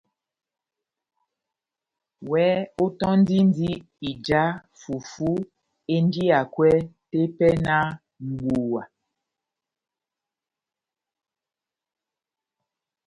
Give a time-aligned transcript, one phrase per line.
[2.23, 2.45] Iwɛ
[2.83, 3.71] ótɔndindi
[4.09, 4.41] ija
[4.81, 5.29] fufú
[5.95, 6.69] enjiyakwɛ
[7.09, 7.87] tepɛhɛ náh
[8.29, 8.81] mʼbuwa